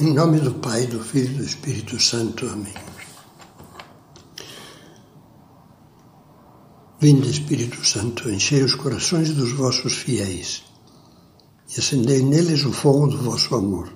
[0.00, 2.46] Em nome do Pai, do Filho e do Espírito Santo.
[2.46, 2.72] Amém.
[6.98, 10.62] Vinde, Espírito Santo, enchei os corações dos vossos fiéis
[11.68, 13.92] e acendei neles o fogo do vosso amor.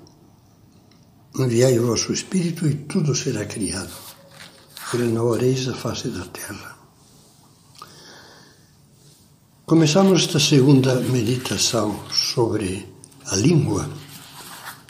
[1.35, 3.93] Enviai o vosso Espírito e tudo será criado.
[4.93, 6.77] Renovareis a face da terra.
[9.65, 12.87] Começamos esta segunda meditação sobre
[13.25, 13.89] a língua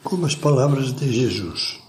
[0.06, 1.80] como as palavras de Jesus.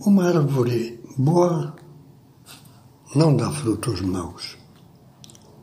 [0.00, 1.74] Uma árvore boa
[3.14, 4.58] não dá frutos maus.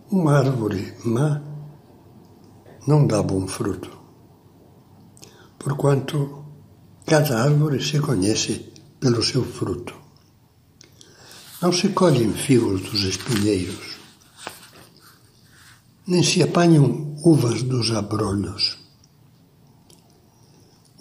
[0.09, 1.40] Uma árvore má
[2.88, 3.91] não dá bom fruto.
[5.59, 6.44] Porquanto
[7.05, 9.94] cada árvore se conhece pelo seu fruto.
[11.62, 13.99] Não se colhem figos dos espinheiros,
[16.07, 18.79] nem se apanham uvas dos abrolhos.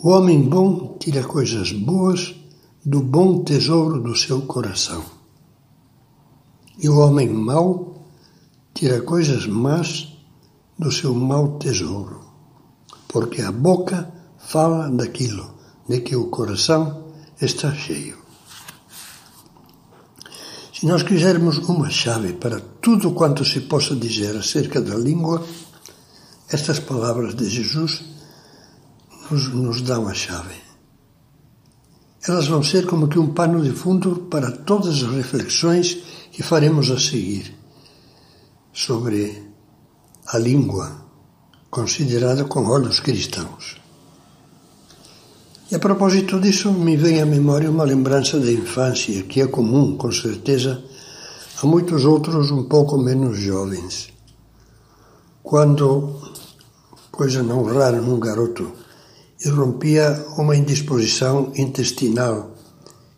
[0.01, 2.33] O homem bom tira coisas boas
[2.87, 5.05] do bom tesouro do seu coração.
[6.79, 8.07] E o homem mau
[8.73, 10.17] tira coisas más
[10.79, 12.21] do seu mau tesouro,
[13.09, 15.53] porque a boca fala daquilo
[15.89, 17.09] de que o coração
[17.43, 18.19] está cheio.
[20.73, 25.45] Se nós quisermos uma chave para tudo quanto se possa dizer acerca da língua,
[26.49, 28.17] estas palavras de Jesus
[29.31, 30.55] nos, nos dão a chave.
[32.27, 35.98] Elas vão ser como que um pano de fundo para todas as reflexões
[36.33, 37.55] que faremos a seguir
[38.73, 39.43] sobre
[40.27, 41.07] a língua
[41.70, 43.77] considerada com olhos cristãos.
[45.70, 49.97] E a propósito disso, me vem à memória uma lembrança da infância que é comum,
[49.97, 50.83] com certeza,
[51.63, 54.09] a muitos outros um pouco menos jovens.
[55.42, 56.15] Quando,
[57.11, 58.73] coisa não rara num garoto,
[59.44, 62.55] irrompia uma indisposição intestinal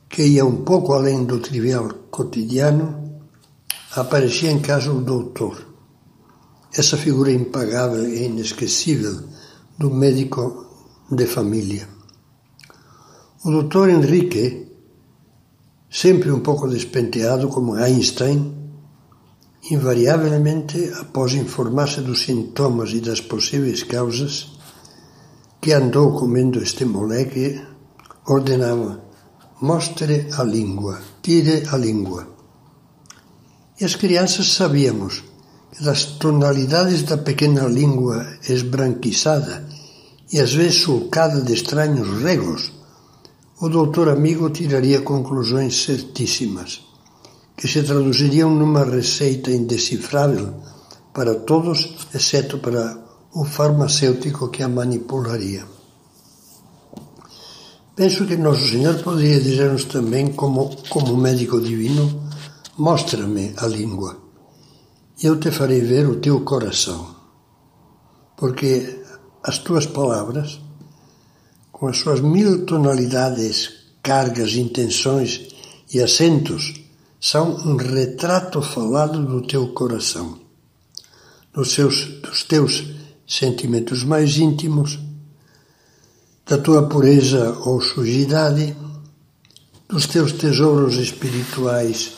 [0.08, 3.20] que ia um pouco além do trivial cotidiano,
[3.94, 5.66] aparecia em casa o doutor,
[6.74, 9.22] essa figura impagável e inesquecível
[9.78, 10.66] do médico
[11.10, 11.88] de família.
[13.44, 14.68] O doutor Henrique,
[15.88, 18.52] sempre um pouco despenteado como Einstein,
[19.70, 24.59] invariavelmente, após informar-se dos sintomas e das possíveis causas,
[25.60, 27.60] que andou comendo este moleque,
[28.26, 29.04] ordenava:
[29.60, 32.26] mostre a língua, tire a língua.
[33.78, 35.24] E as crianças sabíamos
[35.72, 39.68] que das tonalidades da pequena língua esbranquiçada
[40.32, 42.72] e às vezes sulcada de estranhos regos,
[43.60, 46.80] o doutor amigo tiraria conclusões certíssimas,
[47.56, 50.54] que se traduziriam numa receita indecifrável
[51.12, 55.64] para todos, exceto para o farmacêutico que a manipularia.
[57.94, 62.28] Penso que Nosso Senhor poderia dizer-nos também, como, como médico divino,
[62.78, 64.16] mostra-me a língua,
[65.22, 67.14] e eu te farei ver o teu coração,
[68.36, 69.02] porque
[69.42, 70.60] as tuas palavras,
[71.70, 73.70] com as suas mil tonalidades,
[74.02, 75.48] cargas, intenções
[75.92, 76.80] e acentos,
[77.20, 80.38] são um retrato falado do teu coração,
[81.52, 82.99] dos, seus, dos teus
[83.30, 84.98] sentimentos mais íntimos,
[86.44, 88.76] da tua pureza ou sujidade,
[89.88, 92.12] dos teus tesouros espirituais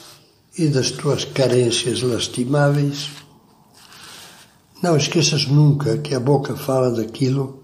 [0.57, 3.11] e das tuas carências lastimáveis.
[4.83, 7.63] Não esqueças nunca que a boca fala daquilo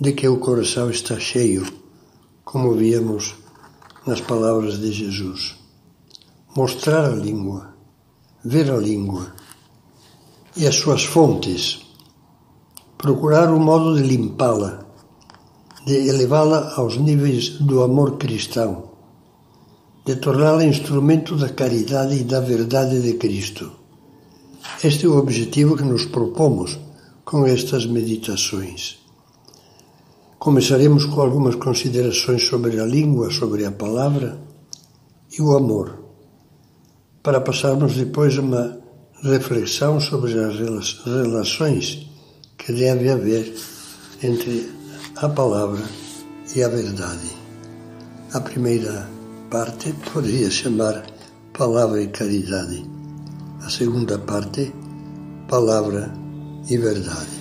[0.00, 1.66] de que o coração está cheio,
[2.44, 3.34] como víamos
[4.06, 5.56] nas palavras de Jesus.
[6.56, 7.74] Mostrar a língua,
[8.44, 9.34] ver a língua
[10.56, 11.85] e as suas fontes
[13.06, 14.84] procurar um modo de limpá-la,
[15.86, 18.70] de elevá-la aos níveis do amor cristão,
[20.04, 23.70] de torná-la instrumento da caridade e da verdade de Cristo.
[24.82, 26.80] Este é o objetivo que nos propomos
[27.24, 28.98] com estas meditações.
[30.36, 34.36] Começaremos com algumas considerações sobre a língua, sobre a palavra
[35.30, 35.96] e o amor,
[37.22, 38.78] para passarmos depois a uma
[39.22, 42.15] reflexão sobre as relações
[42.58, 43.54] que deve haver
[44.22, 44.70] entre
[45.16, 45.84] a palavra
[46.54, 47.30] e a verdade.
[48.32, 49.08] A primeira
[49.50, 51.06] parte poderia chamar
[51.52, 52.84] palavra e caridade.
[53.62, 54.72] A segunda parte,
[55.48, 56.12] palavra
[56.68, 57.35] e verdade.